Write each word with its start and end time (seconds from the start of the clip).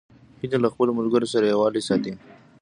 هیلۍ 0.39 0.57
له 0.63 0.69
خپلو 0.73 0.91
ملګرو 0.99 1.31
سره 1.33 1.45
یووالی 1.47 1.81
ساتي 1.89 2.11